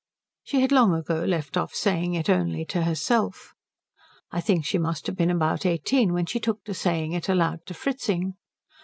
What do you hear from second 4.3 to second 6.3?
I think she must have been about eighteen when